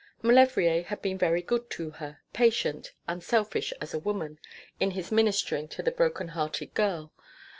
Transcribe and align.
Maulevrier 0.23 0.81
had 0.85 0.99
been 1.03 1.19
very 1.19 1.43
good 1.43 1.69
to 1.69 1.91
her, 1.91 2.21
patient, 2.33 2.93
unselfish 3.07 3.71
as 3.79 3.93
a 3.93 3.99
woman, 3.99 4.39
in 4.79 4.89
his 4.89 5.11
ministering 5.11 5.67
to 5.67 5.83
the 5.83 5.91
broken 5.91 6.29
hearted 6.29 6.73
girl. 6.73 7.13